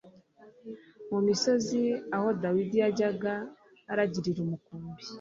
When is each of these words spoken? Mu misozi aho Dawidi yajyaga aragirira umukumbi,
Mu 1.09 1.19
misozi 1.27 1.81
aho 2.15 2.27
Dawidi 2.41 2.75
yajyaga 2.83 3.33
aragirira 3.91 4.39
umukumbi, 4.45 5.03